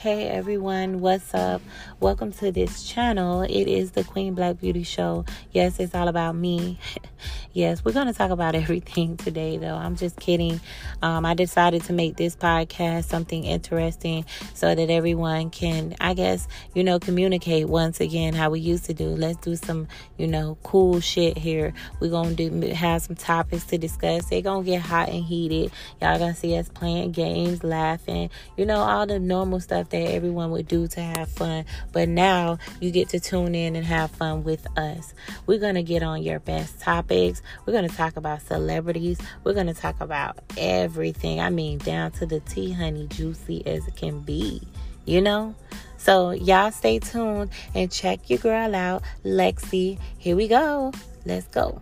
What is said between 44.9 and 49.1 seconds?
you know? So, y'all stay tuned and check your girl out,